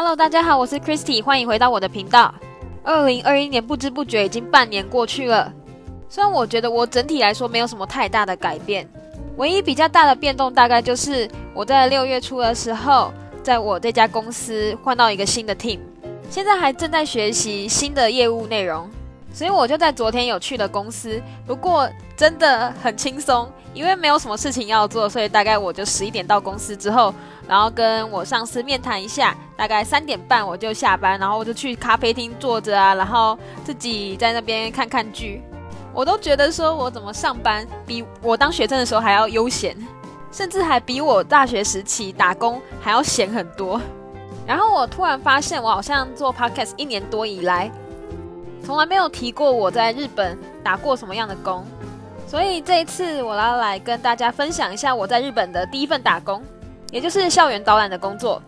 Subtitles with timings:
[0.00, 2.32] Hello，大家好，我是 Christy，欢迎回到我的频道。
[2.84, 5.52] 二零二一年不知不觉已经半年过去了，
[6.08, 8.88] 虽然我觉得我整体来说没有什么太大的改变，
[9.38, 15.80] 唯一比较大的变动大概就是我在六月初的时候，在我这家公司换到一个新的 team，
[16.30, 18.88] 现在还正在学习新的业务内容。
[19.34, 27.12] 所以我就在昨天有去了公司，不过真的很轻松，因为没有什么事情要做，所以大概我就十一点到公司之后，
[27.48, 35.42] 然后跟我上司面谈一下，大概三点半我就下班，然后我就去咖啡厅坐着啊，然后自己在那边看看剧。
[35.94, 39.74] 我都觉得说我怎么上班比我当学生的时候还要悠闲，
[40.30, 43.80] 甚至还比我大学时期打工还要闲很多。
[44.46, 47.70] 然后我突然发现，我好像做 podcast 一年多以来。
[48.64, 51.64] 从来没有提过我在日本打过什么样的工，
[52.26, 56.42] 所以这一次我要来跟大家分享一下我在日本的第一份打工，
[56.90, 58.42] 也就是校园导览的工作。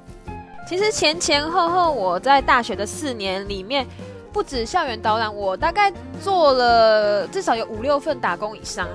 [0.69, 3.87] 其实前前后后我在大学的四年里面，
[4.33, 8.87] 不止校园导览，我大概做了至少有五六份打工以上。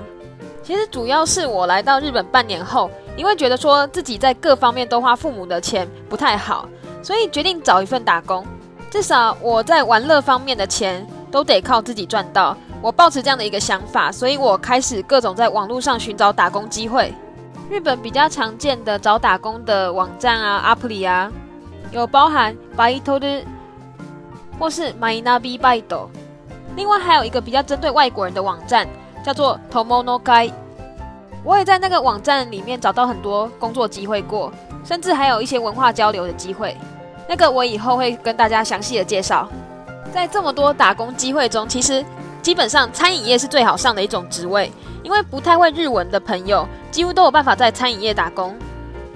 [0.62, 6.68] 其实主要是我来到日本半年后，因为觉得说自己在各方面都花父母的钱不太好，
[7.02, 8.44] 所以决定找一份打工，
[8.90, 11.06] 至少我在玩乐方面的钱。
[11.28, 12.56] 都得靠自己赚到。
[12.80, 17.12] 我抱持这样的一个想法，所以我开始各种在网络上寻找打工机会。
[17.68, 21.30] 日本比较常见的找打工的网站啊、阿普里啊，
[21.90, 23.44] 有包含 b y t o 的
[24.58, 26.08] 或是 Minabi Baito。
[26.76, 28.86] 另外还有一个比较针对外国人的网站，
[29.24, 30.52] 叫做 Tomonogai。
[31.42, 34.52] 我也在那个网站里面找到很多工作机会过，
[34.84, 36.76] 甚至还有一些文化交流的机会。
[37.28, 39.48] 那个我以后会跟大家详细的介绍。
[40.12, 42.04] 在这么多打工机会中，其实
[42.42, 44.70] 基本上餐饮业是最好上的一种职位，
[45.06, 48.56] 因为不太会日文的朋友几乎都有办法在餐饮业打工。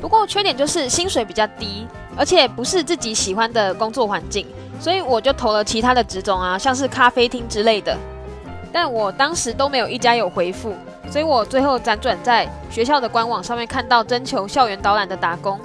[0.01, 1.85] 不过缺点就是薪水比较低，
[2.17, 4.47] 而且不是自己喜欢的工作环境，
[4.79, 7.99] 所以我就投了其他的职种啊，像是咖啡厅之类的。
[8.73, 10.73] 但我当时都没有一家有回复，
[11.11, 15.59] 所以我最后辗转在学校的官网上面看到征求校园导览的打工，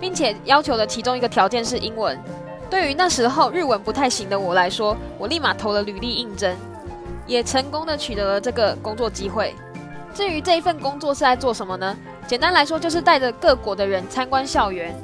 [0.00, 2.18] 并且要求的其中一个条件是英文。
[2.68, 6.52] 对于那时候日文不太行的我来说，我立马投了履历应征，
[7.26, 9.54] 也成功的取得了这个工作机会。
[10.14, 11.96] 至于这一份工作是在做什么呢？
[12.26, 14.94] 简单来说，就是带着各国的人参观校园，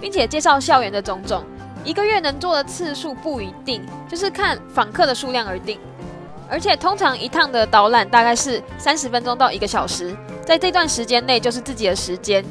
[0.00, 1.42] 并且介绍校园的种种。
[1.84, 5.78] 一个月能做的次数不一定，就是看访客的数量而定。
[6.50, 12.44] 而且通常一趟的导览大概是三十分钟到一个小时，在这段时间内就是自己的时间。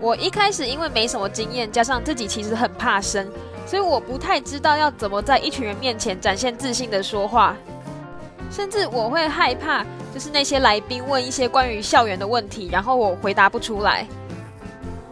[0.00, 3.26] 我一开始因为没什么经验，加上自己其实很怕生。
[3.66, 7.56] 所以我不太知道要怎么在一群人面前展现自信的说话，
[8.52, 9.82] 甚至我会害怕，
[10.14, 14.06] 就是那些来宾问一些关于校园的问题，然后我回答不出来。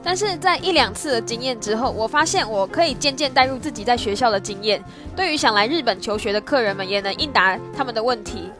[0.03, 4.83] 但是在一两次的经验之后，我发现我可以渐渐带入自己在学校的经验，
[5.17, 8.50] 对于想来日本求学的客人们，也能应答他们的问题。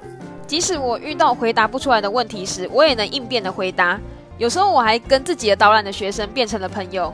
[0.47, 4.01] 即使我遇到回答不出来的问题时，我也能应变的回答。
[4.37, 7.13] 有时候我还跟自己的导览的学生变成了朋友。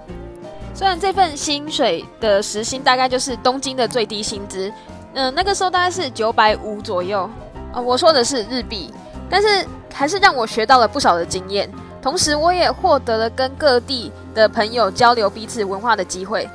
[0.75, 4.73] 虽然这份薪水的时薪大概就是东京的最低薪资，
[5.15, 7.29] 嗯，那个时候大概是九百五左右，
[7.73, 8.91] 呃，我说的是日币，
[9.29, 16.49] 但是还是让我学到了不少的经验，同时我也获得了跟各地的朋友交流彼此文化的机会，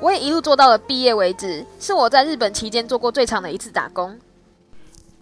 [0.00, 4.18] 我也一路做到了毕业为止，是我在日本期间做过最长的一次打工。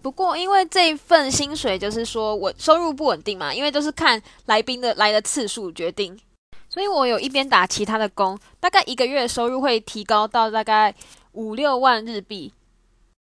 [0.03, 6.17] 不过因为这一份薪水就是说我收入不稳定嘛，因为都是看来宾的来的次数决定。
[6.69, 10.95] 所以我有一边打其他的工，大概一个月收入会提高到大概
[11.33, 12.53] 五六万日币，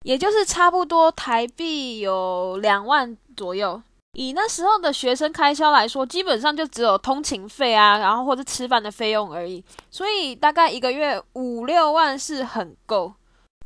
[0.07, 3.81] 也就是差不多台币有两万左右。
[4.13, 9.61] 以那时候的学生开销来说，基本上就只有通勤费啊，然后或者吃饭的费用而已。
[9.91, 13.13] 所以大概一个月五六万是很够，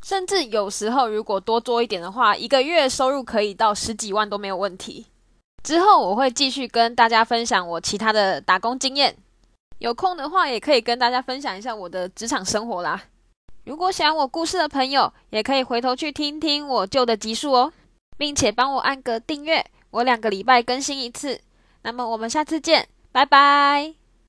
[0.04, 5.06] 甚至有时候如果多做一点的话，一个月收入可以到十几万都没有问题。
[5.62, 9.16] 之后我会继续跟大家分享我其他的打工经验。
[9.78, 13.00] 有空的话，也可以跟大家分享一下我的职场生活啦。
[13.64, 17.72] 如果想我故事的朋友，也可以回头去听听我旧的集数哦，
[18.16, 21.40] 并且帮我按个订阅，我两个礼拜更新一次。
[21.82, 24.01] 那么我们下次见，拜拜。